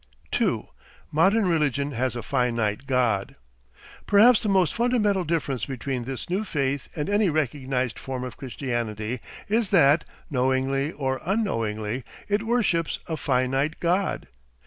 2. 0.31 0.67
MODERN 1.11 1.47
RELIGION 1.47 1.91
HAS 1.91 2.15
A 2.15 2.23
FINITE 2.23 2.87
GOD 2.87 3.35
Perhaps 4.07 4.39
the 4.41 4.49
most 4.49 4.73
fundamental 4.73 5.23
difference 5.23 5.65
between 5.67 6.05
this 6.05 6.27
new 6.27 6.43
faith 6.43 6.89
and 6.95 7.07
any 7.07 7.29
recognised 7.29 7.99
form 7.99 8.23
of 8.23 8.35
Christianity 8.35 9.19
is 9.47 9.69
that, 9.69 10.03
knowingly 10.27 10.91
or 10.91 11.21
unknowingly, 11.23 12.03
it 12.27 12.41
worships 12.41 12.97
A 13.05 13.15
FINITE 13.15 13.79
GOD. 13.79 14.27